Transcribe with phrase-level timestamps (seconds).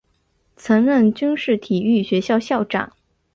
[0.55, 2.91] 曾任军事体育学校校长。